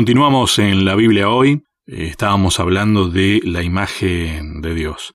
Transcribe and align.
Continuamos 0.00 0.58
en 0.58 0.86
la 0.86 0.94
Biblia 0.94 1.28
hoy. 1.28 1.62
Eh, 1.86 2.06
estábamos 2.06 2.58
hablando 2.58 3.10
de 3.10 3.42
la 3.44 3.62
imagen 3.62 4.62
de 4.62 4.74
Dios. 4.74 5.12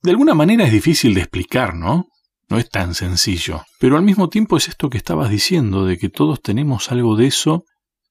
De 0.00 0.12
alguna 0.12 0.32
manera 0.32 0.64
es 0.64 0.70
difícil 0.70 1.12
de 1.12 1.22
explicar, 1.22 1.74
¿no? 1.74 2.06
No 2.48 2.56
es 2.56 2.70
tan 2.70 2.94
sencillo. 2.94 3.64
Pero 3.80 3.96
al 3.96 4.04
mismo 4.04 4.28
tiempo 4.28 4.56
es 4.56 4.68
esto 4.68 4.90
que 4.90 4.98
estabas 4.98 5.28
diciendo, 5.28 5.84
de 5.84 5.98
que 5.98 6.08
todos 6.08 6.40
tenemos 6.40 6.92
algo 6.92 7.16
de 7.16 7.26
eso. 7.26 7.64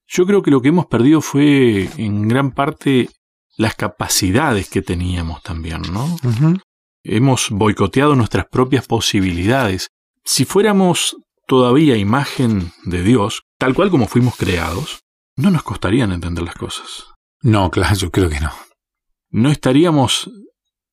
Yo 0.05 0.25
creo 0.25 0.41
que 0.41 0.51
lo 0.51 0.61
que 0.61 0.67
hemos 0.67 0.87
perdido 0.87 1.21
fue 1.21 1.89
en 1.95 2.27
gran 2.27 2.51
parte 2.51 3.07
las 3.55 3.75
capacidades 3.75 4.67
que 4.67 4.81
teníamos 4.81 5.43
también, 5.43 5.81
¿no? 5.93 6.17
Hemos 7.05 7.51
boicoteado 7.51 8.17
nuestras 8.17 8.47
propias 8.51 8.85
posibilidades. 8.85 9.91
Si 10.25 10.43
fuéramos 10.43 11.15
todavía 11.47 11.95
imagen 11.95 12.73
de 12.83 13.01
Dios, 13.01 13.43
tal 13.57 13.73
cual 13.73 13.89
como 13.89 14.07
fuimos 14.07 14.35
creados, 14.35 15.04
no 15.35 15.51
nos 15.51 15.63
costarían 15.63 16.11
entender 16.11 16.43
las 16.43 16.55
cosas. 16.55 17.05
No, 17.41 17.69
claro, 17.69 17.95
yo 17.95 18.11
creo 18.11 18.29
que 18.29 18.39
no. 18.39 18.51
No 19.29 19.49
estaríamos 19.51 20.29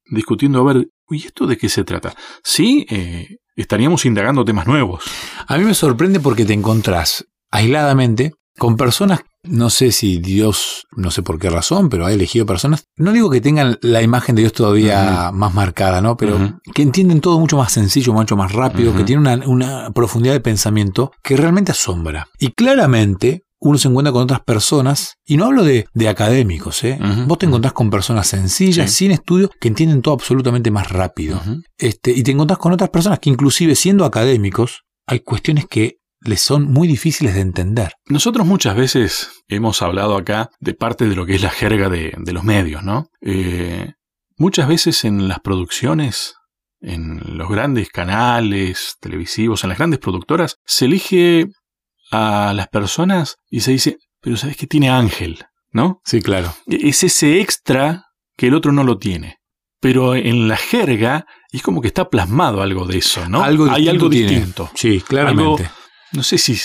discutiendo 0.06 0.60
a 0.60 0.72
ver, 0.72 0.88
¿y 1.10 1.24
esto 1.24 1.46
de 1.46 1.56
qué 1.56 1.68
se 1.68 1.84
trata? 1.84 2.14
Sí, 2.42 2.86
eh, 2.90 3.38
estaríamos 3.56 4.04
indagando 4.04 4.44
temas 4.44 4.66
nuevos. 4.66 5.04
A 5.46 5.56
mí 5.58 5.64
me 5.64 5.74
sorprende 5.74 6.20
porque 6.20 6.44
te 6.44 6.52
encontrás 6.52 7.26
aisladamente 7.50 8.32
con 8.58 8.76
personas, 8.76 9.20
no 9.44 9.70
sé 9.70 9.92
si 9.92 10.18
Dios, 10.18 10.86
no 10.94 11.10
sé 11.10 11.22
por 11.22 11.38
qué 11.38 11.48
razón, 11.48 11.88
pero 11.88 12.04
ha 12.04 12.12
elegido 12.12 12.44
personas, 12.44 12.84
no 12.96 13.12
digo 13.12 13.30
que 13.30 13.40
tengan 13.40 13.78
la 13.80 14.02
imagen 14.02 14.34
de 14.34 14.42
Dios 14.42 14.52
todavía 14.52 15.30
más 15.32 15.54
marcada, 15.54 16.02
¿no? 16.02 16.16
Pero 16.16 16.60
que 16.74 16.82
entienden 16.82 17.20
todo 17.20 17.40
mucho 17.40 17.56
más 17.56 17.72
sencillo, 17.72 18.12
mucho 18.12 18.36
más 18.36 18.52
rápido, 18.52 18.94
que 18.94 19.04
tienen 19.04 19.26
una, 19.26 19.46
una 19.46 19.90
profundidad 19.92 20.34
de 20.34 20.40
pensamiento 20.40 21.12
que 21.22 21.36
realmente 21.36 21.72
asombra. 21.72 22.28
Y 22.38 22.52
claramente 22.52 23.44
uno 23.64 23.78
se 23.78 23.88
encuentra 23.88 24.12
con 24.12 24.22
otras 24.22 24.40
personas, 24.40 25.18
y 25.24 25.36
no 25.36 25.46
hablo 25.46 25.62
de, 25.62 25.86
académicos, 26.08 26.82
¿eh? 26.82 26.98
vos 27.26 27.38
te 27.38 27.46
encontrás 27.46 27.72
con 27.72 27.90
personas 27.90 28.26
sencillas, 28.26 28.90
sin 28.90 29.12
estudio, 29.12 29.50
que 29.60 29.68
entienden 29.68 30.02
todo 30.02 30.14
absolutamente 30.14 30.70
más 30.70 30.90
rápido. 30.90 31.40
este, 31.78 32.10
y 32.10 32.22
te 32.22 32.32
encontrás 32.32 32.58
con 32.58 32.72
otras 32.72 32.90
personas 32.90 33.20
que 33.20 33.30
inclusive 33.30 33.76
siendo 33.76 34.04
académicos, 34.04 34.82
hay 35.06 35.20
cuestiones 35.20 35.66
que 35.66 35.98
les 36.24 36.40
son 36.40 36.64
muy 36.64 36.88
difíciles 36.88 37.34
de 37.34 37.40
entender. 37.40 37.92
Nosotros 38.06 38.46
muchas 38.46 38.76
veces 38.76 39.30
hemos 39.48 39.80
hablado 39.82 40.16
acá 40.16 40.50
de 40.60 40.74
parte 40.74 41.08
de 41.08 41.16
lo 41.16 41.26
que 41.26 41.34
es 41.34 41.42
la 41.42 41.50
jerga 41.50 41.88
de, 41.88 42.14
los 42.32 42.44
medios, 42.44 42.82
¿no? 42.82 43.06
Eh, 43.20 43.92
muchas 44.36 44.68
veces 44.68 45.04
en 45.04 45.28
las 45.28 45.40
producciones, 45.40 46.34
en 46.80 47.20
los 47.36 47.48
grandes 47.48 47.90
canales 47.90 48.96
televisivos, 49.00 49.62
en 49.62 49.70
las 49.70 49.78
grandes 49.78 50.00
productoras, 50.00 50.56
se 50.64 50.86
elige 50.86 51.46
a 52.12 52.52
las 52.54 52.68
personas 52.68 53.36
y 53.50 53.60
se 53.60 53.72
dice, 53.72 53.96
pero 54.20 54.36
¿sabes 54.36 54.56
que 54.56 54.66
tiene 54.66 54.90
ángel? 54.90 55.44
¿No? 55.72 56.00
Sí, 56.04 56.20
claro. 56.20 56.54
E-, 56.68 56.88
es 56.88 57.02
ese 57.02 57.40
extra 57.40 58.04
que 58.36 58.48
el 58.48 58.54
otro 58.54 58.70
no 58.70 58.84
lo 58.84 58.98
tiene. 58.98 59.38
Pero 59.80 60.14
en 60.14 60.46
la 60.46 60.56
jerga 60.56 61.26
es 61.50 61.62
como 61.62 61.80
que 61.80 61.88
está 61.88 62.08
plasmado 62.08 62.62
algo 62.62 62.86
de 62.86 62.98
eso, 62.98 63.28
¿no? 63.28 63.42
Algo 63.42 63.68
Hay 63.68 63.88
algo 63.88 64.08
distinto. 64.08 64.70
Sí, 64.74 65.00
claramente. 65.00 65.68
no 66.12 66.22
sé 66.22 66.38
si 66.38 66.56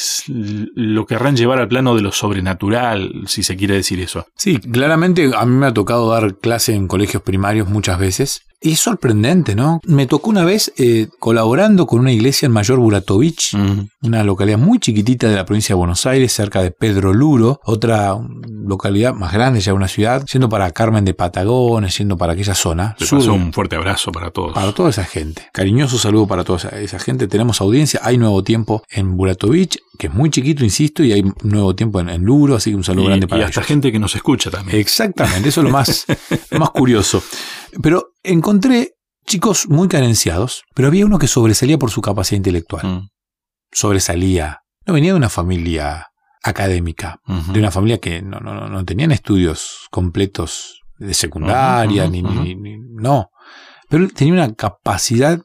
lo 0.75 1.07
querrán 1.07 1.35
llevar 1.35 1.59
al 1.59 1.67
plano 1.67 1.95
de 1.95 2.01
lo 2.01 2.11
sobrenatural, 2.11 3.23
si 3.25 3.41
se 3.41 3.55
quiere 3.55 3.73
decir 3.73 3.99
eso. 4.01 4.27
Sí, 4.35 4.59
claramente 4.59 5.31
a 5.35 5.45
mí 5.45 5.55
me 5.55 5.65
ha 5.65 5.73
tocado 5.73 6.11
dar 6.11 6.37
clase 6.37 6.75
en 6.75 6.87
colegios 6.87 7.23
primarios 7.23 7.67
muchas 7.67 7.97
veces 7.97 8.41
y 8.59 8.71
es 8.71 8.79
sorprendente, 8.79 9.55
¿no? 9.55 9.79
Me 9.85 10.07
tocó 10.07 10.29
una 10.29 10.43
vez 10.43 10.73
eh, 10.77 11.07
colaborando 11.19 11.85
con 11.85 11.99
una 11.99 12.11
iglesia 12.11 12.47
en 12.47 12.51
Mayor 12.51 12.79
Buratovich, 12.79 13.55
una 14.01 14.23
localidad 14.23 14.57
muy 14.57 14.79
chiquitita 14.79 15.29
de 15.29 15.35
la 15.35 15.45
provincia 15.45 15.73
de 15.73 15.77
Buenos 15.77 16.05
Aires, 16.05 16.33
cerca 16.33 16.63
de 16.63 16.71
Pedro 16.71 17.13
Luro, 17.13 17.59
otra 17.63 18.17
localidad 18.49 19.13
más 19.13 19.31
grande, 19.31 19.59
ya 19.59 19.73
una 19.73 19.87
ciudad, 19.87 20.25
yendo 20.31 20.49
para 20.49 20.71
Carmen 20.71 21.05
de 21.05 21.13
Patagones, 21.13 21.97
yendo 21.97 22.17
para 22.17 22.33
aquella 22.33 22.55
zona. 22.55 22.95
Le 22.99 23.05
paso 23.05 23.33
un 23.33 23.53
fuerte 23.53 23.75
abrazo 23.75 24.11
para 24.11 24.31
todos. 24.31 24.53
Para 24.53 24.71
toda 24.71 24.89
esa 24.89 25.05
gente. 25.05 25.47
Cariñoso 25.53 25.97
saludo 25.97 26.27
para 26.27 26.43
toda 26.43 26.69
esa 26.79 26.99
gente. 26.99 27.27
Tenemos 27.27 27.61
audiencia, 27.61 27.99
hay 28.03 28.17
nuevo 28.17 28.43
tiempo 28.43 28.83
en 28.89 29.17
Buratovich, 29.17 29.77
que 29.97 30.07
es 30.07 30.13
muy 30.13 30.29
chiquito, 30.29 30.63
insisto, 30.63 31.03
y 31.03 31.11
hay 31.11 31.23
nuevo 31.43 31.75
tiempo 31.75 31.99
en, 31.99 32.23
Luro, 32.23 32.55
así 32.55 32.71
que 32.71 32.75
un 32.75 32.83
saludo 32.83 33.07
grande 33.07 33.27
para 33.27 33.41
Y 33.41 33.45
hasta 33.45 33.63
gente 33.63 33.91
que 33.91 33.99
nos 33.99 34.15
escucha 34.15 34.49
también. 34.49 34.79
Exactamente, 34.79 35.49
eso 35.49 35.61
es 35.61 35.65
lo 35.65 35.71
más, 35.71 36.05
lo 36.51 36.59
más 36.59 36.69
curioso. 36.71 37.23
Pero 37.81 38.13
encontré 38.23 38.93
chicos 39.25 39.67
muy 39.69 39.87
carenciados, 39.87 40.63
pero 40.73 40.87
había 40.87 41.05
uno 41.05 41.19
que 41.19 41.27
sobresalía 41.27 41.77
por 41.77 41.91
su 41.91 42.01
capacidad 42.01 42.37
intelectual. 42.37 42.85
Mm. 42.85 43.09
Sobresalía. 43.71 44.61
No 44.85 44.93
venía 44.93 45.11
de 45.11 45.17
una 45.17 45.29
familia 45.29 46.07
académica, 46.41 47.19
de 47.51 47.59
una 47.59 47.71
familia 47.71 47.97
que 47.97 48.21
no, 48.21 48.39
no, 48.39 48.69
no 48.69 48.85
tenían 48.85 49.11
estudios 49.11 49.87
completos 49.91 50.81
de 50.97 51.13
secundaria, 51.13 52.07
ni, 52.07 52.21
ni, 52.21 52.55
no. 52.79 53.29
Pero 53.89 54.03
él 54.03 54.13
tenía 54.13 54.33
una 54.33 54.53
capacidad 54.53 55.41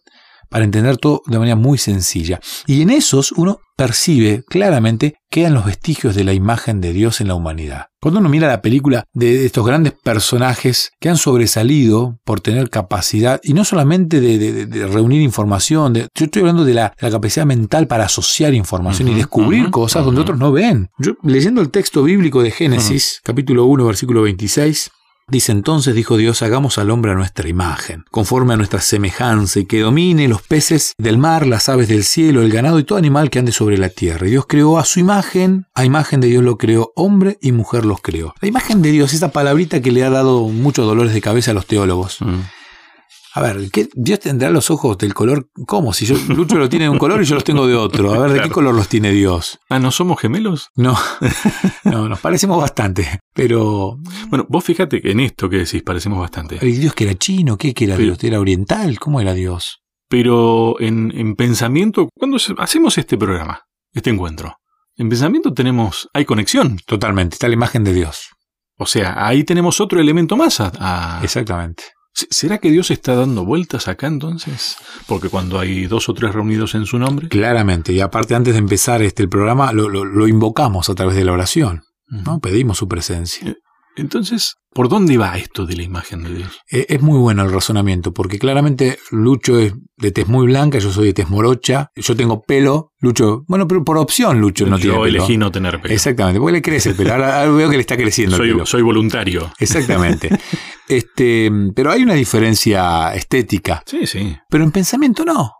para 0.52 0.64
entender 0.64 0.98
todo 0.98 1.22
de 1.26 1.38
manera 1.38 1.56
muy 1.56 1.78
sencilla. 1.78 2.38
Y 2.66 2.82
en 2.82 2.90
esos 2.90 3.32
uno 3.32 3.58
percibe 3.76 4.44
claramente 4.48 5.14
quedan 5.30 5.54
los 5.54 5.64
vestigios 5.64 6.14
de 6.14 6.24
la 6.24 6.34
imagen 6.34 6.80
de 6.80 6.92
Dios 6.92 7.20
en 7.20 7.28
la 7.28 7.34
humanidad. 7.34 7.86
Cuando 8.00 8.20
uno 8.20 8.28
mira 8.28 8.46
la 8.46 8.60
película 8.60 9.04
de 9.14 9.46
estos 9.46 9.66
grandes 9.66 9.94
personajes 9.94 10.90
que 11.00 11.08
han 11.08 11.16
sobresalido 11.16 12.18
por 12.24 12.40
tener 12.40 12.68
capacidad, 12.68 13.40
y 13.42 13.54
no 13.54 13.64
solamente 13.64 14.20
de, 14.20 14.86
reunir 14.86 15.22
información, 15.22 15.94
yo 15.94 16.24
estoy 16.24 16.40
hablando 16.40 16.64
de 16.64 16.74
la, 16.74 16.94
capacidad 16.98 17.46
mental 17.46 17.86
para 17.86 18.04
asociar 18.04 18.52
información 18.54 19.08
y 19.08 19.14
descubrir 19.14 19.70
cosas 19.70 20.04
donde 20.04 20.20
otros 20.20 20.38
no 20.38 20.52
ven. 20.52 20.90
Yo, 20.98 21.12
leyendo 21.22 21.62
el 21.62 21.70
texto 21.70 22.02
bíblico 22.02 22.42
de 22.42 22.50
Génesis, 22.50 23.20
capítulo 23.24 23.64
1, 23.64 23.86
versículo 23.86 24.22
26, 24.22 24.90
Dice 25.32 25.50
entonces, 25.50 25.94
dijo 25.94 26.18
Dios, 26.18 26.42
hagamos 26.42 26.76
al 26.76 26.90
hombre 26.90 27.12
a 27.12 27.14
nuestra 27.14 27.48
imagen, 27.48 28.04
conforme 28.10 28.52
a 28.52 28.58
nuestra 28.58 28.82
semejanza, 28.82 29.60
y 29.60 29.64
que 29.64 29.80
domine 29.80 30.28
los 30.28 30.42
peces 30.42 30.92
del 30.98 31.16
mar, 31.16 31.46
las 31.46 31.70
aves 31.70 31.88
del 31.88 32.04
cielo, 32.04 32.42
el 32.42 32.52
ganado 32.52 32.78
y 32.78 32.84
todo 32.84 32.98
animal 32.98 33.30
que 33.30 33.38
ande 33.38 33.50
sobre 33.50 33.78
la 33.78 33.88
tierra. 33.88 34.26
Y 34.26 34.32
Dios 34.32 34.44
creó 34.46 34.76
a 34.76 34.84
su 34.84 35.00
imagen, 35.00 35.64
a 35.72 35.86
imagen 35.86 36.20
de 36.20 36.28
Dios 36.28 36.44
lo 36.44 36.58
creó, 36.58 36.92
hombre 36.96 37.38
y 37.40 37.52
mujer 37.52 37.86
los 37.86 38.02
creó. 38.02 38.34
La 38.42 38.48
imagen 38.48 38.82
de 38.82 38.90
Dios, 38.90 39.14
esa 39.14 39.32
palabrita 39.32 39.80
que 39.80 39.90
le 39.90 40.04
ha 40.04 40.10
dado 40.10 40.48
muchos 40.48 40.84
dolores 40.84 41.14
de 41.14 41.22
cabeza 41.22 41.52
a 41.52 41.54
los 41.54 41.64
teólogos. 41.64 42.20
Mm. 42.20 42.40
A 43.34 43.40
ver, 43.40 43.70
¿qué, 43.70 43.88
Dios 43.94 44.20
tendrá 44.20 44.50
los 44.50 44.70
ojos 44.70 44.98
del 44.98 45.14
color. 45.14 45.48
¿Cómo? 45.66 45.92
Si 45.92 46.04
yo, 46.04 46.16
Lucho 46.28 46.56
lo 46.58 46.68
tiene 46.68 46.84
de 46.84 46.88
un 46.90 46.98
color 46.98 47.22
y 47.22 47.24
yo 47.24 47.34
los 47.34 47.44
tengo 47.44 47.66
de 47.66 47.74
otro. 47.74 48.12
A 48.12 48.18
ver, 48.18 48.32
¿de 48.32 48.42
qué 48.42 48.50
color 48.50 48.74
los 48.74 48.88
tiene 48.88 49.10
Dios? 49.10 49.58
Ah, 49.70 49.78
¿no 49.78 49.90
somos 49.90 50.20
gemelos? 50.20 50.68
No, 50.76 50.96
no, 51.84 52.08
nos 52.08 52.20
parecemos 52.20 52.60
bastante. 52.60 53.20
Pero. 53.32 53.96
Bueno, 54.28 54.46
vos 54.48 54.62
fíjate 54.62 55.10
en 55.10 55.20
esto 55.20 55.48
que 55.48 55.58
decís, 55.58 55.82
parecemos 55.82 56.20
bastante. 56.20 56.58
¿Y 56.60 56.72
Dios 56.72 56.94
que 56.94 57.04
era 57.04 57.14
chino? 57.14 57.56
¿Qué 57.56 57.72
que 57.72 57.84
era 57.84 57.96
Dios? 57.96 58.22
¿Era 58.22 58.38
oriental? 58.38 58.98
¿Cómo 58.98 59.20
era 59.20 59.32
Dios? 59.32 59.80
Pero 60.08 60.78
en, 60.80 61.10
en 61.16 61.34
pensamiento, 61.34 62.10
cuando 62.14 62.36
hacemos 62.58 62.98
este 62.98 63.16
programa, 63.16 63.62
este 63.94 64.10
encuentro, 64.10 64.56
en 64.96 65.08
pensamiento 65.08 65.54
tenemos. 65.54 66.08
hay 66.12 66.26
conexión. 66.26 66.78
Totalmente, 66.86 67.36
está 67.36 67.48
la 67.48 67.54
imagen 67.54 67.82
de 67.82 67.94
Dios. 67.94 68.28
O 68.78 68.86
sea, 68.86 69.26
ahí 69.26 69.44
tenemos 69.44 69.80
otro 69.80 70.00
elemento 70.00 70.36
más 70.36 70.60
a... 70.60 71.20
Exactamente. 71.22 71.84
¿Será 72.14 72.58
que 72.58 72.70
Dios 72.70 72.90
está 72.90 73.14
dando 73.14 73.44
vueltas 73.44 73.88
acá 73.88 74.06
entonces? 74.06 74.76
Porque 75.06 75.30
cuando 75.30 75.58
hay 75.58 75.86
dos 75.86 76.08
o 76.08 76.14
tres 76.14 76.34
reunidos 76.34 76.74
en 76.74 76.84
su 76.84 76.98
nombre. 76.98 77.28
Claramente, 77.28 77.92
y 77.92 78.00
aparte 78.00 78.34
antes 78.34 78.52
de 78.52 78.58
empezar 78.58 79.02
este 79.02 79.22
el 79.22 79.30
programa 79.30 79.72
lo, 79.72 79.88
lo, 79.88 80.28
invocamos 80.28 80.90
a 80.90 80.94
través 80.94 81.16
de 81.16 81.24
la 81.24 81.32
oración, 81.32 81.84
¿no? 82.08 82.38
Pedimos 82.40 82.78
su 82.78 82.86
presencia. 82.86 83.56
Entonces, 83.96 84.54
¿por 84.72 84.88
dónde 84.88 85.18
va 85.18 85.36
esto 85.36 85.66
de 85.66 85.76
la 85.76 85.82
imagen 85.82 86.22
de 86.22 86.34
Dios? 86.34 86.60
Eh, 86.70 86.86
es 86.88 87.02
muy 87.02 87.18
bueno 87.18 87.42
el 87.42 87.52
razonamiento, 87.52 88.12
porque 88.12 88.38
claramente 88.38 88.98
Lucho 89.10 89.58
es 89.58 89.74
de 89.96 90.12
tez 90.12 90.28
muy 90.28 90.46
blanca, 90.46 90.78
yo 90.78 90.90
soy 90.90 91.08
de 91.08 91.12
tez 91.12 91.28
morocha, 91.28 91.88
yo 91.94 92.16
tengo 92.16 92.42
pelo, 92.42 92.92
Lucho, 93.00 93.44
bueno, 93.48 93.68
pero 93.68 93.84
por 93.84 93.98
opción 93.98 94.40
Lucho 94.40 94.66
no 94.66 94.78
tiene 94.78 94.92
pelo. 94.92 95.06
Yo 95.06 95.16
elegí 95.18 95.36
no 95.36 95.50
tener 95.50 95.80
pelo. 95.80 95.94
Exactamente, 95.94 96.40
porque 96.40 96.54
le 96.54 96.62
crece 96.62 96.90
el 96.90 96.96
pelo, 96.96 97.12
ahora, 97.12 97.46
veo 97.50 97.68
que 97.68 97.76
le 97.76 97.82
está 97.82 97.96
creciendo 97.96 98.36
soy, 98.36 98.48
el 98.48 98.54
pelo. 98.54 98.66
Soy 98.66 98.82
voluntario. 98.82 99.52
Exactamente. 99.58 100.30
este, 100.88 101.50
pero 101.74 101.90
hay 101.90 102.02
una 102.02 102.14
diferencia 102.14 103.14
estética. 103.14 103.82
Sí, 103.86 104.06
sí. 104.06 104.36
Pero 104.48 104.64
en 104.64 104.72
pensamiento 104.72 105.24
no. 105.24 105.52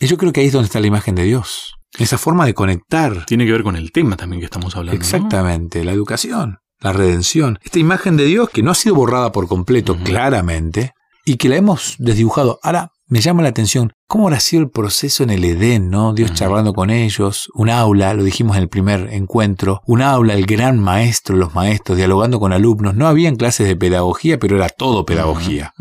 Y 0.00 0.06
yo 0.06 0.16
creo 0.16 0.32
que 0.32 0.40
ahí 0.40 0.46
es 0.46 0.52
donde 0.52 0.66
está 0.66 0.80
la 0.80 0.86
imagen 0.86 1.14
de 1.14 1.24
Dios. 1.24 1.74
Esa 1.98 2.18
forma 2.18 2.46
de 2.46 2.54
conectar. 2.54 3.24
Tiene 3.26 3.46
que 3.46 3.52
ver 3.52 3.62
con 3.62 3.76
el 3.76 3.92
tema 3.92 4.16
también 4.16 4.40
que 4.40 4.46
estamos 4.46 4.76
hablando. 4.76 4.96
Exactamente, 4.96 5.84
la 5.84 5.92
educación 5.92 6.58
la 6.80 6.92
redención. 6.92 7.58
Esta 7.62 7.78
imagen 7.78 8.16
de 8.16 8.24
Dios 8.24 8.50
que 8.50 8.62
no 8.62 8.70
ha 8.70 8.74
sido 8.74 8.94
borrada 8.94 9.32
por 9.32 9.48
completo, 9.48 9.96
claramente, 10.02 10.94
y 11.24 11.36
que 11.36 11.48
la 11.48 11.56
hemos 11.56 11.96
desdibujado. 11.98 12.58
Ahora, 12.62 12.92
me 13.06 13.20
llama 13.20 13.42
la 13.42 13.48
atención, 13.48 13.92
¿cómo 14.06 14.28
habrá 14.28 14.38
sido 14.38 14.62
el 14.62 14.70
proceso 14.70 15.24
en 15.24 15.30
el 15.30 15.44
Edén, 15.44 15.90
no? 15.90 16.14
Dios 16.14 16.32
charlando 16.32 16.72
con 16.72 16.90
ellos, 16.90 17.50
un 17.54 17.68
aula, 17.68 18.14
lo 18.14 18.22
dijimos 18.22 18.56
en 18.56 18.62
el 18.62 18.68
primer 18.68 19.12
encuentro, 19.12 19.82
un 19.84 20.00
aula, 20.00 20.34
el 20.34 20.46
gran 20.46 20.78
maestro, 20.78 21.36
los 21.36 21.52
maestros, 21.52 21.98
dialogando 21.98 22.38
con 22.38 22.52
alumnos. 22.52 22.94
No 22.94 23.08
habían 23.08 23.34
clases 23.34 23.66
de 23.66 23.74
pedagogía, 23.74 24.38
pero 24.38 24.56
era 24.56 24.68
todo 24.68 25.04
pedagogía. 25.04 25.74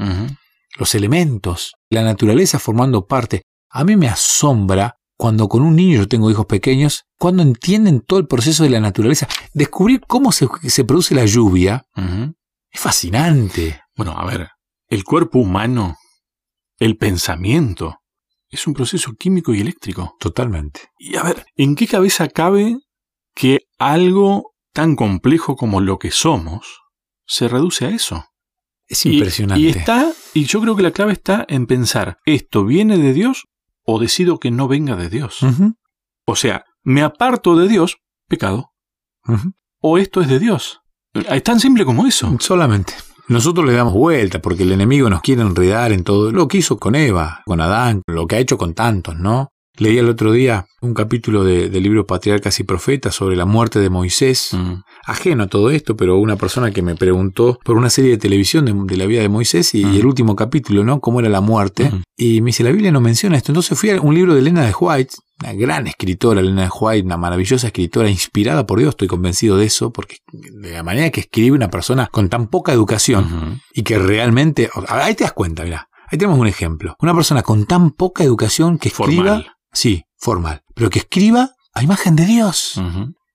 Los 0.77 0.95
elementos, 0.95 1.75
la 1.91 2.03
naturaleza 2.03 2.57
formando 2.57 3.05
parte. 3.05 3.43
A 3.69 3.83
mí 3.83 3.95
me 3.95 4.07
asombra 4.07 4.95
cuando 5.19 5.49
con 5.49 5.63
un 5.63 5.75
niño, 5.75 5.97
yo 5.97 6.07
tengo 6.07 6.31
hijos 6.31 6.45
pequeños, 6.45 7.03
cuando 7.17 7.43
entienden 7.43 7.99
todo 7.99 8.19
el 8.19 8.27
proceso 8.27 8.63
de 8.63 8.69
la 8.69 8.79
naturaleza, 8.79 9.27
descubrir 9.53 9.99
cómo 10.07 10.31
se, 10.31 10.47
se 10.69 10.85
produce 10.85 11.13
la 11.13 11.25
lluvia, 11.25 11.85
es 12.71 12.79
fascinante. 12.79 13.81
Bueno, 13.97 14.13
a 14.17 14.25
ver, 14.25 14.47
el 14.87 15.03
cuerpo 15.03 15.39
humano, 15.39 15.97
el 16.77 16.95
pensamiento, 16.95 17.97
es 18.49 18.65
un 18.65 18.73
proceso 18.73 19.11
químico 19.19 19.53
y 19.53 19.59
eléctrico. 19.59 20.15
Totalmente. 20.21 20.83
Y 20.97 21.17
a 21.17 21.23
ver, 21.23 21.45
¿en 21.57 21.75
qué 21.75 21.85
cabeza 21.85 22.29
cabe 22.29 22.77
que 23.35 23.63
algo 23.77 24.53
tan 24.71 24.95
complejo 24.95 25.57
como 25.57 25.81
lo 25.81 25.99
que 25.99 26.11
somos 26.11 26.79
se 27.25 27.49
reduce 27.49 27.87
a 27.87 27.89
eso? 27.89 28.23
Es 28.87 29.05
impresionante. 29.05 29.61
Y, 29.61 29.67
está, 29.67 30.13
y 30.33 30.45
yo 30.45 30.61
creo 30.61 30.77
que 30.77 30.83
la 30.83 30.91
clave 30.91 31.11
está 31.11 31.45
en 31.49 31.67
pensar, 31.67 32.19
¿esto 32.25 32.63
viene 32.63 32.97
de 32.97 33.11
Dios 33.11 33.48
o 33.89 33.99
decido 33.99 34.39
que 34.39 34.51
no 34.51 34.67
venga 34.67 34.95
de 34.95 35.09
Dios? 35.09 35.39
O 36.25 36.35
sea, 36.35 36.65
me 36.83 37.01
aparto 37.01 37.55
de 37.55 37.67
Dios, 37.67 37.97
pecado. 38.27 38.71
O 39.81 39.97
esto 39.97 40.21
es 40.21 40.27
de 40.27 40.39
Dios. 40.39 40.81
Es 41.13 41.43
tan 41.43 41.59
simple 41.59 41.85
como 41.85 42.05
eso. 42.05 42.35
Solamente. 42.39 42.93
Nosotros 43.27 43.65
le 43.65 43.73
damos 43.73 43.93
vuelta 43.93 44.41
porque 44.41 44.63
el 44.63 44.71
enemigo 44.71 45.09
nos 45.09 45.21
quiere 45.21 45.43
enredar 45.43 45.91
en 45.91 46.03
todo 46.03 46.31
lo 46.31 46.47
que 46.47 46.57
hizo 46.57 46.79
con 46.79 46.95
Eva, 46.95 47.43
con 47.45 47.61
Adán, 47.61 48.01
lo 48.07 48.25
que 48.25 48.35
ha 48.35 48.39
hecho 48.39 48.57
con 48.57 48.73
tantos, 48.73 49.17
¿no? 49.17 49.49
Leí 49.79 49.97
el 49.97 50.09
otro 50.09 50.33
día 50.33 50.67
un 50.81 50.93
capítulo 50.93 51.45
del 51.45 51.81
libro 51.81 52.05
Patriarcas 52.05 52.59
y 52.59 52.63
Profetas 52.63 53.15
sobre 53.15 53.37
la 53.37 53.45
muerte 53.45 53.79
de 53.79 53.89
Moisés, 53.89 54.49
mm. 54.51 54.73
ajeno 55.05 55.43
a 55.43 55.47
todo 55.47 55.71
esto, 55.71 55.95
pero 55.95 56.17
una 56.17 56.35
persona 56.35 56.71
que 56.71 56.81
me 56.81 56.95
preguntó 56.95 57.57
por 57.63 57.77
una 57.77 57.89
serie 57.89 58.11
de 58.11 58.17
televisión 58.17 58.85
de, 58.85 58.97
la 58.97 59.05
vida 59.05 59.21
de 59.21 59.29
Moisés 59.29 59.73
y, 59.73 59.85
mm. 59.85 59.95
el 59.95 60.05
último 60.05 60.35
capítulo, 60.35 60.83
¿no? 60.83 60.99
Cómo 60.99 61.21
era 61.21 61.29
la 61.29 61.39
muerte. 61.39 61.89
Mm. 61.91 62.03
Y 62.17 62.41
me 62.41 62.47
dice, 62.47 62.63
la 62.63 62.71
Biblia 62.71 62.91
no 62.91 62.99
menciona 62.99 63.37
esto. 63.37 63.53
Entonces 63.53 63.79
fui 63.79 63.89
a 63.89 64.01
un 64.01 64.13
libro 64.13 64.33
de 64.33 64.41
Elena 64.41 64.65
de 64.65 64.73
White, 64.77 65.15
una 65.41 65.53
gran 65.53 65.87
escritora, 65.87 66.41
Elena 66.41 66.63
de 66.63 66.69
White, 66.77 67.05
una 67.05 67.17
maravillosa 67.17 67.67
escritora, 67.67 68.09
inspirada 68.09 68.65
por 68.65 68.79
Dios, 68.79 68.89
estoy 68.89 69.07
convencido 69.07 69.57
de 69.57 69.65
eso, 69.65 69.93
porque 69.93 70.17
de 70.33 70.71
la 70.71 70.83
manera 70.83 71.09
que 71.09 71.21
escribe 71.21 71.55
una 71.55 71.69
persona 71.69 72.07
con 72.07 72.27
tan 72.27 72.47
poca 72.47 72.73
educación 72.73 73.61
y 73.73 73.83
que 73.83 73.97
realmente, 73.97 74.69
ahí 74.89 75.15
te 75.15 75.23
das 75.23 75.31
cuenta, 75.31 75.63
mira, 75.63 75.87
ahí 76.07 76.17
tenemos 76.17 76.37
un 76.37 76.47
ejemplo, 76.47 76.95
una 76.99 77.13
persona 77.13 77.43
con 77.43 77.65
tan 77.65 77.91
poca 77.91 78.25
educación 78.25 78.77
que 78.77 78.89
escriba 78.89 79.45
Sí, 79.71 80.03
formal. 80.17 80.61
Pero 80.75 80.89
que 80.89 80.99
escriba 80.99 81.51
a 81.73 81.83
imagen 81.83 82.15
de 82.15 82.25
Dios. 82.25 82.81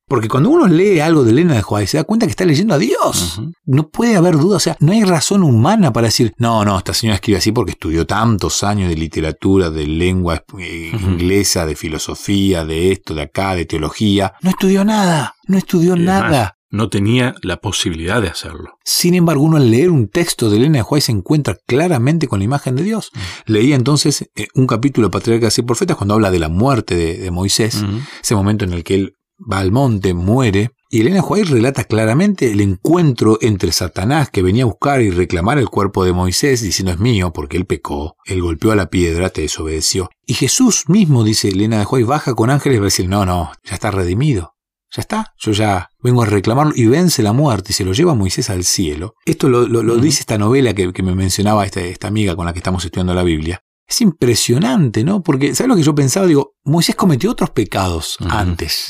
Porque 0.06 0.28
cuando 0.28 0.50
uno 0.50 0.66
lee 0.66 1.00
algo 1.00 1.24
de 1.24 1.30
Elena 1.30 1.54
de 1.54 1.62
Juárez 1.62 1.90
se 1.90 1.96
da 1.96 2.04
cuenta 2.04 2.26
que 2.26 2.30
está 2.30 2.44
leyendo 2.44 2.74
a 2.74 2.78
Dios. 2.78 3.40
No 3.64 3.88
puede 3.88 4.16
haber 4.16 4.36
duda, 4.36 4.58
o 4.58 4.60
sea, 4.60 4.76
no 4.80 4.92
hay 4.92 5.02
razón 5.02 5.42
humana 5.42 5.92
para 5.92 6.08
decir, 6.08 6.34
no, 6.36 6.64
no, 6.64 6.76
esta 6.76 6.92
señora 6.92 7.14
escribe 7.14 7.38
así 7.38 7.52
porque 7.52 7.72
estudió 7.72 8.06
tantos 8.06 8.62
años 8.64 8.90
de 8.90 8.96
literatura, 8.96 9.70
de 9.70 9.86
lengua 9.86 10.44
eh, 10.58 10.92
inglesa, 10.92 11.64
de 11.64 11.74
filosofía, 11.74 12.66
de 12.66 12.92
esto, 12.92 13.14
de 13.14 13.22
acá, 13.22 13.54
de 13.54 13.64
teología. 13.64 14.34
No 14.42 14.50
estudió 14.50 14.84
nada, 14.84 15.34
no 15.46 15.56
estudió 15.56 15.96
nada 15.96 16.53
no 16.74 16.88
tenía 16.88 17.36
la 17.42 17.58
posibilidad 17.58 18.20
de 18.20 18.28
hacerlo. 18.28 18.78
Sin 18.84 19.14
embargo, 19.14 19.44
uno 19.44 19.58
al 19.58 19.70
leer 19.70 19.90
un 19.90 20.08
texto 20.08 20.50
de 20.50 20.56
Elena 20.56 20.78
de 20.78 20.82
Juárez 20.82 21.04
se 21.04 21.12
encuentra 21.12 21.56
claramente 21.66 22.26
con 22.26 22.40
la 22.40 22.44
imagen 22.44 22.74
de 22.74 22.82
Dios. 22.82 23.12
Mm. 23.14 23.18
Leía 23.52 23.76
entonces 23.76 24.28
eh, 24.34 24.48
un 24.54 24.66
capítulo 24.66 25.06
de 25.06 25.12
Patriarcas 25.12 25.56
y 25.58 25.62
Profetas 25.62 25.96
cuando 25.96 26.14
habla 26.14 26.32
de 26.32 26.40
la 26.40 26.48
muerte 26.48 26.96
de, 26.96 27.30
Moisés, 27.30 27.82
mm. 27.82 27.98
ese 28.22 28.34
momento 28.34 28.64
en 28.64 28.72
el 28.72 28.82
que 28.82 28.94
él 28.96 29.16
va 29.40 29.60
al 29.60 29.70
monte, 29.70 30.14
muere, 30.14 30.72
y 30.90 31.00
Elena 31.00 31.22
Juárez 31.22 31.50
relata 31.50 31.84
claramente 31.84 32.52
el 32.52 32.60
encuentro 32.60 33.38
entre 33.40 33.72
Satanás 33.72 34.30
que 34.30 34.42
venía 34.42 34.64
a 34.64 34.66
buscar 34.66 35.00
y 35.00 35.10
reclamar 35.10 35.58
el 35.58 35.68
cuerpo 35.68 36.04
de 36.04 36.12
Moisés 36.12 36.62
diciendo 36.62 36.92
es 36.92 36.98
mío 36.98 37.32
porque 37.32 37.56
él 37.56 37.66
pecó, 37.66 38.16
él 38.26 38.42
golpeó 38.42 38.72
a 38.72 38.76
la 38.76 38.90
piedra, 38.90 39.30
te 39.30 39.42
desobedeció. 39.42 40.08
Y 40.26 40.34
Jesús 40.34 40.84
mismo, 40.88 41.24
dice 41.24 41.48
Elena 41.48 41.78
de 41.78 41.84
Juárez, 41.84 42.06
baja 42.06 42.34
con 42.34 42.50
ángeles 42.50 42.76
y 42.76 42.78
va 42.80 42.84
a 42.84 42.86
decir, 42.86 43.08
no, 43.08 43.26
no, 43.26 43.52
ya 43.64 43.74
está 43.74 43.90
redimido. 43.90 44.53
Ya 44.94 45.00
está, 45.00 45.34
yo 45.38 45.50
ya 45.50 45.88
vengo 46.00 46.22
a 46.22 46.26
reclamarlo 46.26 46.72
y 46.76 46.86
vence 46.86 47.20
la 47.22 47.32
muerte 47.32 47.72
y 47.72 47.74
se 47.74 47.84
lo 47.84 47.92
lleva 47.92 48.14
Moisés 48.14 48.48
al 48.48 48.62
cielo. 48.62 49.14
Esto 49.26 49.48
lo, 49.48 49.96
dice 49.96 50.20
esta 50.20 50.38
novela 50.38 50.72
que, 50.72 51.02
me 51.02 51.16
mencionaba 51.16 51.64
esta, 51.64 51.80
esta, 51.80 52.06
amiga 52.06 52.36
con 52.36 52.46
la 52.46 52.52
que 52.52 52.60
estamos 52.60 52.84
estudiando 52.84 53.12
la 53.12 53.24
Biblia. 53.24 53.60
Es 53.88 54.00
impresionante, 54.00 55.02
¿no? 55.02 55.20
Porque, 55.20 55.52
¿sabes 55.54 55.68
lo 55.68 55.76
que 55.76 55.82
yo 55.82 55.96
pensaba? 55.96 56.26
Digo, 56.26 56.52
Moisés 56.64 56.94
cometió 56.94 57.32
otros 57.32 57.50
pecados 57.50 58.16
antes. 58.20 58.86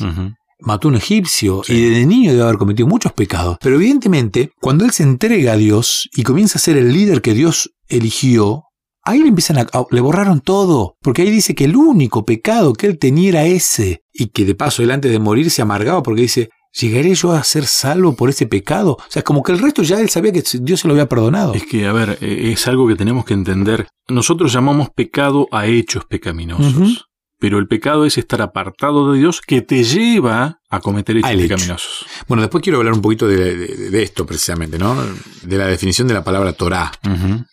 Mató 0.61 0.89
a 0.89 0.91
un 0.91 0.97
egipcio 0.97 1.63
y 1.67 1.89
desde 1.89 2.07
niño 2.07 2.33
debe 2.33 2.45
haber 2.45 2.59
cometido 2.59 2.87
muchos 2.87 3.13
pecados. 3.13 3.57
Pero 3.61 3.77
evidentemente, 3.77 4.53
cuando 4.61 4.85
él 4.85 4.91
se 4.91 5.05
entrega 5.05 5.55
a 5.55 5.57
Dios 5.57 6.11
y 6.15 6.23
comienza 6.23 6.59
a 6.59 6.63
ser 6.63 6.77
el 6.77 6.93
líder 6.93 7.23
que 7.23 7.33
Dios 7.33 7.73
eligió, 7.89 8.65
Ahí 9.07 9.19
le 9.21 9.29
empiezan 9.29 9.59
a, 9.59 9.67
le 9.91 10.01
borraron 10.01 10.41
todo, 10.41 10.97
porque 11.03 11.23
ahí 11.23 11.31
dice 11.31 11.55
que 11.55 11.65
el 11.65 11.77
único 11.77 12.25
pecado 12.25 12.73
que 12.73 12.87
él 12.87 12.99
tenía 12.99 13.29
era 13.29 13.45
ese, 13.45 14.03
y 14.13 14.29
que 14.29 14.45
de 14.47 14.55
paso 14.55 14.83
él 14.83 14.91
antes 14.91 15.11
de 15.11 15.19
morir 15.19 15.51
se 15.51 15.61
amargaba 15.61 16.03
porque 16.03 16.23
dice, 16.23 16.49
¿llegaré 16.73 17.15
yo 17.15 17.33
a 17.33 17.45
ser 17.45 17.67
salvo 17.67 18.17
por 18.17 18.31
ese 18.31 18.47
pecado? 18.47 18.93
O 18.93 19.11
sea, 19.11 19.23
como 19.23 19.43
que 19.43 19.53
el 19.53 19.59
resto 19.59 19.83
ya 19.83 20.01
él 20.01 20.09
sabía 20.09 20.33
que 20.33 20.43
Dios 20.61 20.81
se 20.81 20.89
lo 20.89 20.95
había 20.95 21.09
perdonado. 21.09 21.53
Es 21.53 21.67
que, 21.67 21.87
a 21.87 21.93
ver, 21.93 22.19
e, 22.21 22.53
es 22.53 22.67
algo 22.67 22.89
que 22.89 22.97
tenemos 22.97 23.25
que 23.25 23.35
entender. 23.35 23.89
Nosotros 24.09 24.53
llamamos 24.53 24.89
pecado 24.91 25.49
a 25.51 25.67
hechos 25.67 26.05
pecaminosos. 26.07 27.07
Pero 27.39 27.59
el 27.59 27.67
pecado 27.67 28.07
es 28.07 28.17
estar 28.17 28.41
apartado 28.41 29.13
de 29.13 29.19
Dios 29.19 29.43
que 29.43 29.61
te 29.61 29.85
lleva 29.85 30.61
a 30.71 30.81
cometer 30.81 31.19
hechos 31.19 31.31
pecaminosos. 31.31 32.07
Bueno, 32.27 32.41
después 32.41 32.63
quiero 32.63 32.79
hablar 32.79 32.95
un 32.95 33.03
poquito 33.03 33.29
de, 33.29 34.03
esto 34.03 34.25
precisamente, 34.25 34.79
¿no? 34.79 34.97
De 35.43 35.59
la 35.59 35.67
definición 35.67 36.09
de 36.09 36.15
la 36.15 36.25
palabra 36.25 36.55
Torah. 36.55 36.91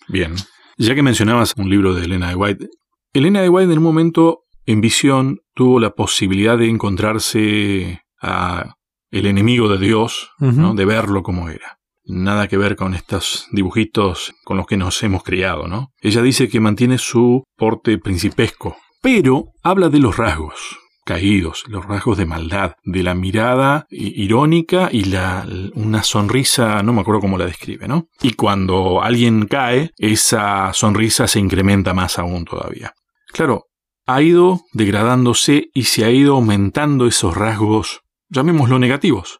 Bien. 0.07 0.33
Ya 0.81 0.95
que 0.95 1.03
mencionabas 1.03 1.53
un 1.57 1.69
libro 1.69 1.93
de 1.93 2.05
Elena 2.05 2.29
de 2.29 2.35
White, 2.35 2.69
Elena 3.13 3.43
de 3.43 3.49
White 3.49 3.71
en 3.71 3.77
un 3.77 3.83
momento 3.83 4.45
en 4.65 4.81
visión 4.81 5.37
tuvo 5.53 5.79
la 5.79 5.91
posibilidad 5.91 6.57
de 6.57 6.69
encontrarse 6.69 8.01
a 8.19 8.73
el 9.11 9.27
enemigo 9.27 9.69
de 9.69 9.77
Dios, 9.77 10.31
¿no? 10.39 10.73
de 10.73 10.85
verlo 10.85 11.21
como 11.21 11.49
era. 11.49 11.77
Nada 12.05 12.47
que 12.47 12.57
ver 12.57 12.75
con 12.75 12.95
estos 12.95 13.45
dibujitos 13.51 14.33
con 14.43 14.57
los 14.57 14.65
que 14.65 14.75
nos 14.75 15.03
hemos 15.03 15.21
criado, 15.21 15.67
¿no? 15.67 15.91
Ella 16.01 16.23
dice 16.23 16.49
que 16.49 16.59
mantiene 16.59 16.97
su 16.97 17.43
porte 17.55 17.99
principesco, 17.99 18.75
pero 19.03 19.49
habla 19.61 19.89
de 19.89 19.99
los 19.99 20.17
rasgos 20.17 20.80
caídos, 21.05 21.63
los 21.67 21.85
rasgos 21.85 22.17
de 22.17 22.25
maldad, 22.25 22.73
de 22.83 23.03
la 23.03 23.15
mirada 23.15 23.85
irónica 23.89 24.89
y 24.91 25.05
la, 25.05 25.45
una 25.73 26.03
sonrisa, 26.03 26.83
no 26.83 26.93
me 26.93 27.01
acuerdo 27.01 27.21
cómo 27.21 27.37
la 27.37 27.45
describe, 27.45 27.87
¿no? 27.87 28.07
Y 28.21 28.33
cuando 28.33 29.01
alguien 29.01 29.47
cae, 29.47 29.91
esa 29.97 30.73
sonrisa 30.73 31.27
se 31.27 31.39
incrementa 31.39 31.93
más 31.93 32.19
aún 32.19 32.45
todavía. 32.45 32.93
Claro, 33.31 33.65
ha 34.05 34.21
ido 34.21 34.61
degradándose 34.73 35.69
y 35.73 35.83
se 35.83 36.05
ha 36.05 36.11
ido 36.11 36.35
aumentando 36.35 37.07
esos 37.07 37.35
rasgos, 37.35 38.01
llamémoslo 38.29 38.79
negativos. 38.79 39.39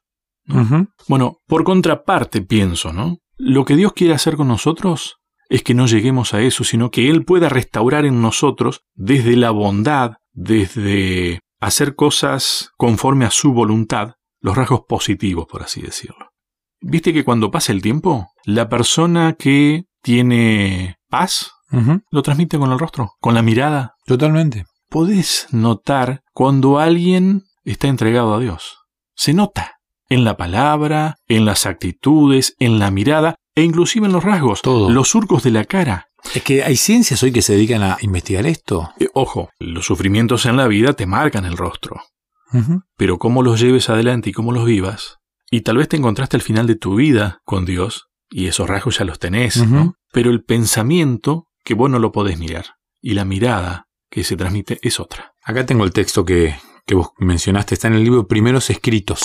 Bueno, 1.08 1.38
por 1.48 1.64
contraparte 1.64 2.42
pienso, 2.42 2.92
¿no? 2.92 3.20
Lo 3.38 3.64
que 3.64 3.76
Dios 3.76 3.94
quiere 3.94 4.14
hacer 4.14 4.36
con 4.36 4.50
nosotros 4.50 5.18
es 5.50 5.64
que 5.64 5.74
no 5.74 5.86
lleguemos 5.86 6.34
a 6.34 6.42
eso, 6.42 6.64
sino 6.64 6.92
que 6.92 7.10
Él 7.10 7.24
pueda 7.24 7.50
restaurar 7.50 8.06
en 8.06 8.22
nosotros 8.22 8.82
desde 8.94 9.36
la 9.36 9.52
bondad, 9.52 10.14
desde 10.32 11.40
hacer 11.62 11.96
cosas 11.96 12.72
conforme 12.76 13.26
a 13.26 13.32
su 13.32 13.54
voluntad, 13.54 14.16
los 14.42 14.58
rasgos 14.58 14.82
positivos, 14.90 15.46
por 15.48 15.64
así 15.64 15.82
decirlo. 15.82 16.32
¿Viste 16.82 17.14
que 17.14 17.24
cuando 17.24 17.52
pasa 17.52 17.72
el 17.72 17.82
tiempo, 17.82 18.28
la 18.44 18.68
persona 18.68 19.34
que 19.34 19.86
tiene 20.02 20.98
paz 21.10 21.52
lo 22.10 22.22
transmite 22.22 22.58
con 22.58 22.72
el 22.72 22.80
rostro, 22.80 23.14
con 23.22 23.34
la 23.34 23.44
mirada? 23.44 23.96
Totalmente. 24.06 24.66
Podés 24.90 25.48
notar 25.52 26.22
cuando 26.34 26.80
alguien 26.80 27.44
está 27.64 27.88
entregado 27.88 28.34
a 28.34 28.40
Dios. 28.40 28.80
Se 29.16 29.34
nota 29.34 29.76
en 30.10 30.26
la 30.26 30.36
palabra, 30.36 31.16
en 31.28 31.46
las 31.46 31.66
actitudes, 31.66 32.56
en 32.60 32.80
la 32.80 32.92
mirada 32.92 33.36
e 33.56 33.64
inclusive 33.64 34.08
en 34.08 34.14
los 34.14 34.24
rasgos, 34.24 34.62
Todo. 34.62 34.90
los 34.90 35.10
surcos 35.10 35.44
de 35.44 35.52
la 35.52 35.66
cara. 35.66 36.08
Es 36.34 36.44
que 36.44 36.64
hay 36.64 36.78
ciencias 36.78 37.22
hoy 37.24 37.32
que 37.32 37.42
se 37.42 37.54
dedican 37.54 37.84
a 37.84 37.98
investigar 38.02 38.46
esto. 38.46 38.92
Eh, 39.00 39.08
ojo, 39.14 39.50
los 39.60 39.86
sufrimientos 39.86 40.46
en 40.46 40.58
la 40.58 40.68
vida 40.68 40.94
te 40.94 41.06
marcan 41.06 41.46
el 41.46 41.58
rostro. 41.58 42.02
Pero 42.98 43.18
cómo 43.18 43.44
los 43.44 43.62
lleves 43.62 43.90
adelante 43.90 44.30
y 44.30 44.34
cómo 44.34 44.52
los 44.52 44.66
vivas, 44.66 45.20
y 45.50 45.62
tal 45.62 45.78
vez 45.78 45.88
te 45.88 45.96
encontraste 45.96 46.36
al 46.36 46.42
final 46.42 46.68
de 46.68 46.76
tu 46.76 46.96
vida 46.96 47.40
con 47.46 47.66
Dios, 47.66 48.10
y 48.30 48.48
esos 48.48 48.68
rasgos 48.68 48.98
ya 48.98 49.06
los 49.06 49.20
tenés, 49.20 49.56
¿no? 49.68 49.96
Pero 50.12 50.32
el 50.32 50.44
pensamiento, 50.44 51.48
que 51.64 51.76
vos 51.76 51.90
no 51.90 51.98
lo 51.98 52.12
podés 52.12 52.38
mirar, 52.38 52.76
y 53.02 53.14
la 53.14 53.24
mirada 53.24 53.88
que 54.10 54.26
se 54.26 54.36
transmite 54.36 54.80
es 54.82 55.00
otra. 55.00 55.34
Acá 55.42 55.66
tengo 55.66 55.86
el 55.86 55.94
texto 55.94 56.26
que, 56.26 56.58
que 56.86 56.96
vos 56.96 57.12
mencionaste, 57.20 57.76
está 57.76 57.88
en 57.88 57.94
el 57.94 58.04
libro 58.04 58.28
Primeros 58.28 58.70
Escritos, 58.70 59.24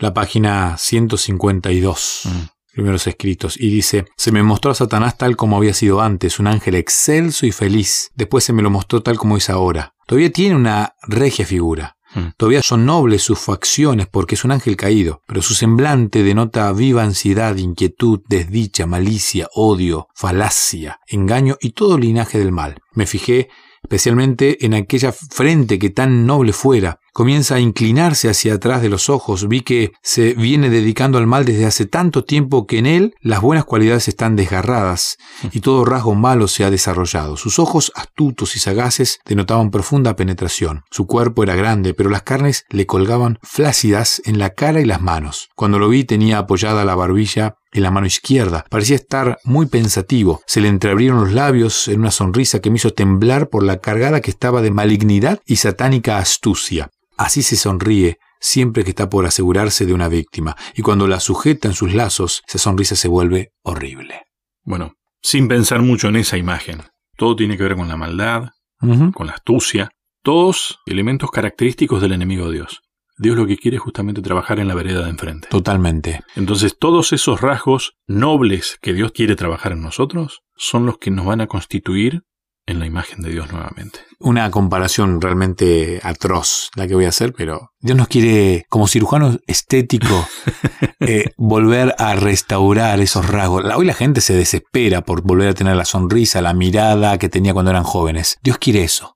la 0.00 0.12
página 0.12 0.76
152 0.76 2.28
primeros 2.74 3.06
escritos, 3.06 3.58
y 3.58 3.70
dice, 3.70 4.04
se 4.16 4.32
me 4.32 4.42
mostró 4.42 4.70
a 4.70 4.74
Satanás 4.74 5.16
tal 5.16 5.36
como 5.36 5.56
había 5.56 5.72
sido 5.72 6.00
antes, 6.00 6.38
un 6.38 6.46
ángel 6.46 6.74
excelso 6.74 7.46
y 7.46 7.52
feliz, 7.52 8.10
después 8.14 8.44
se 8.44 8.52
me 8.52 8.62
lo 8.62 8.70
mostró 8.70 9.02
tal 9.02 9.16
como 9.16 9.36
es 9.36 9.48
ahora. 9.48 9.94
Todavía 10.06 10.30
tiene 10.30 10.56
una 10.56 10.94
regia 11.02 11.46
figura, 11.46 11.96
hmm. 12.14 12.34
Todavía 12.36 12.62
son 12.62 12.84
nobles 12.84 13.22
sus 13.22 13.38
facciones 13.38 14.06
porque 14.06 14.34
es 14.34 14.44
un 14.44 14.52
ángel 14.52 14.76
caído, 14.76 15.22
pero 15.26 15.40
su 15.40 15.54
semblante 15.54 16.22
denota 16.22 16.70
viva 16.72 17.02
ansiedad, 17.02 17.56
inquietud, 17.56 18.20
desdicha, 18.28 18.86
malicia, 18.86 19.48
odio, 19.54 20.08
falacia, 20.14 21.00
engaño 21.06 21.56
y 21.60 21.70
todo 21.70 21.96
linaje 21.96 22.38
del 22.38 22.52
mal. 22.52 22.80
Me 22.92 23.06
fijé 23.06 23.48
especialmente 23.84 24.64
en 24.64 24.74
aquella 24.74 25.12
frente 25.12 25.78
que 25.78 25.90
tan 25.90 26.26
noble 26.26 26.52
fuera. 26.52 26.98
Comienza 27.14 27.54
a 27.54 27.60
inclinarse 27.60 28.28
hacia 28.28 28.54
atrás 28.54 28.82
de 28.82 28.88
los 28.88 29.08
ojos. 29.08 29.46
Vi 29.46 29.60
que 29.60 29.92
se 30.02 30.34
viene 30.34 30.68
dedicando 30.68 31.16
al 31.16 31.28
mal 31.28 31.44
desde 31.44 31.64
hace 31.64 31.86
tanto 31.86 32.24
tiempo 32.24 32.66
que 32.66 32.78
en 32.78 32.86
él 32.86 33.14
las 33.20 33.40
buenas 33.40 33.64
cualidades 33.64 34.08
están 34.08 34.34
desgarradas 34.34 35.16
y 35.52 35.60
todo 35.60 35.84
rasgo 35.84 36.16
malo 36.16 36.48
se 36.48 36.64
ha 36.64 36.72
desarrollado. 36.72 37.36
Sus 37.36 37.60
ojos 37.60 37.92
astutos 37.94 38.56
y 38.56 38.58
sagaces 38.58 39.20
denotaban 39.26 39.70
profunda 39.70 40.16
penetración. 40.16 40.82
Su 40.90 41.06
cuerpo 41.06 41.44
era 41.44 41.54
grande, 41.54 41.94
pero 41.94 42.10
las 42.10 42.24
carnes 42.24 42.64
le 42.68 42.84
colgaban 42.84 43.38
flácidas 43.44 44.20
en 44.24 44.40
la 44.40 44.50
cara 44.50 44.80
y 44.80 44.84
las 44.84 45.00
manos. 45.00 45.50
Cuando 45.54 45.78
lo 45.78 45.88
vi 45.88 46.02
tenía 46.02 46.38
apoyada 46.38 46.84
la 46.84 46.96
barbilla 46.96 47.54
en 47.70 47.84
la 47.84 47.92
mano 47.92 48.08
izquierda. 48.08 48.64
Parecía 48.70 48.96
estar 48.96 49.38
muy 49.44 49.66
pensativo. 49.66 50.40
Se 50.46 50.60
le 50.60 50.66
entreabrieron 50.66 51.20
los 51.20 51.32
labios 51.32 51.86
en 51.86 52.00
una 52.00 52.10
sonrisa 52.10 52.60
que 52.60 52.70
me 52.70 52.76
hizo 52.76 52.92
temblar 52.92 53.50
por 53.50 53.62
la 53.62 53.78
cargada 53.78 54.20
que 54.20 54.30
estaba 54.30 54.62
de 54.62 54.72
malignidad 54.72 55.40
y 55.46 55.56
satánica 55.56 56.18
astucia. 56.18 56.90
Así 57.16 57.42
se 57.42 57.56
sonríe 57.56 58.18
siempre 58.40 58.84
que 58.84 58.90
está 58.90 59.08
por 59.08 59.26
asegurarse 59.26 59.86
de 59.86 59.94
una 59.94 60.08
víctima, 60.08 60.56
y 60.74 60.82
cuando 60.82 61.06
la 61.06 61.20
sujeta 61.20 61.68
en 61.68 61.74
sus 61.74 61.94
lazos, 61.94 62.42
esa 62.46 62.58
sonrisa 62.58 62.96
se 62.96 63.08
vuelve 63.08 63.52
horrible. 63.62 64.26
Bueno, 64.62 64.94
sin 65.22 65.48
pensar 65.48 65.80
mucho 65.80 66.08
en 66.08 66.16
esa 66.16 66.36
imagen, 66.36 66.82
todo 67.16 67.36
tiene 67.36 67.56
que 67.56 67.62
ver 67.62 67.76
con 67.76 67.88
la 67.88 67.96
maldad, 67.96 68.50
con 68.78 69.26
la 69.26 69.32
astucia, 69.32 69.90
todos 70.22 70.80
elementos 70.86 71.30
característicos 71.30 72.02
del 72.02 72.12
enemigo 72.12 72.46
de 72.46 72.58
Dios. 72.58 72.82
Dios 73.16 73.36
lo 73.36 73.46
que 73.46 73.56
quiere 73.56 73.76
es 73.76 73.82
justamente 73.82 74.22
trabajar 74.22 74.58
en 74.58 74.66
la 74.68 74.74
vereda 74.74 75.04
de 75.04 75.10
enfrente. 75.10 75.48
Totalmente. 75.48 76.20
Entonces, 76.34 76.76
todos 76.78 77.12
esos 77.12 77.40
rasgos 77.40 77.94
nobles 78.06 78.76
que 78.82 78.92
Dios 78.92 79.12
quiere 79.12 79.36
trabajar 79.36 79.72
en 79.72 79.82
nosotros 79.82 80.42
son 80.56 80.84
los 80.84 80.98
que 80.98 81.10
nos 81.10 81.24
van 81.24 81.40
a 81.40 81.46
constituir 81.46 82.22
en 82.66 82.78
la 82.78 82.86
imagen 82.86 83.20
de 83.22 83.30
Dios 83.30 83.52
nuevamente. 83.52 84.00
Una 84.18 84.50
comparación 84.50 85.20
realmente 85.20 86.00
atroz 86.02 86.70
la 86.76 86.86
que 86.86 86.94
voy 86.94 87.04
a 87.04 87.10
hacer, 87.10 87.34
pero 87.36 87.72
Dios 87.80 87.96
nos 87.96 88.08
quiere, 88.08 88.64
como 88.68 88.88
cirujano 88.88 89.38
estético, 89.46 90.26
eh, 91.00 91.26
volver 91.36 91.94
a 91.98 92.14
restaurar 92.14 93.00
esos 93.00 93.28
rasgos. 93.28 93.64
Hoy 93.76 93.84
la 93.84 93.94
gente 93.94 94.20
se 94.20 94.34
desespera 94.34 95.02
por 95.02 95.22
volver 95.22 95.48
a 95.48 95.54
tener 95.54 95.76
la 95.76 95.84
sonrisa, 95.84 96.40
la 96.40 96.54
mirada 96.54 97.18
que 97.18 97.28
tenía 97.28 97.52
cuando 97.52 97.70
eran 97.70 97.84
jóvenes. 97.84 98.38
Dios 98.42 98.58
quiere 98.58 98.82
eso. 98.82 99.14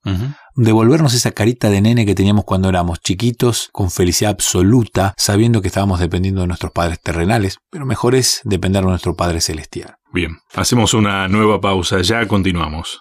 Devolvernos 0.54 1.14
esa 1.14 1.30
carita 1.30 1.70
de 1.70 1.80
nene 1.80 2.04
que 2.04 2.14
teníamos 2.14 2.44
cuando 2.44 2.68
éramos 2.68 3.00
chiquitos, 3.00 3.70
con 3.72 3.90
felicidad 3.90 4.32
absoluta, 4.32 5.14
sabiendo 5.16 5.62
que 5.62 5.68
estábamos 5.68 6.00
dependiendo 6.00 6.40
de 6.40 6.48
nuestros 6.48 6.72
padres 6.72 7.00
terrenales, 7.00 7.58
pero 7.70 7.86
mejor 7.86 8.14
es 8.14 8.40
depender 8.44 8.82
de 8.82 8.90
nuestro 8.90 9.14
Padre 9.14 9.40
Celestial. 9.40 9.94
Bien, 10.12 10.38
hacemos 10.54 10.94
una 10.94 11.28
nueva 11.28 11.60
pausa, 11.60 12.00
ya 12.00 12.26
continuamos. 12.26 13.00